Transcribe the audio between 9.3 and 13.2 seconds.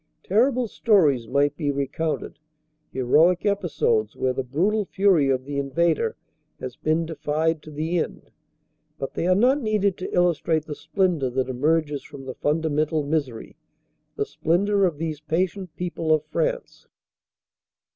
not needed to illustrate the splendor that emerges from the fundamental